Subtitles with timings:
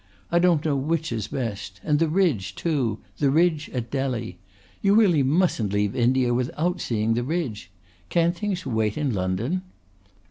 [0.31, 3.01] I don't know which is best, and the Ridge too!
[3.19, 4.39] the Ridge at Delhi.
[4.81, 7.69] You really mustn't leave India without seeing the Ridge.
[8.09, 9.61] Can't things wait in London?"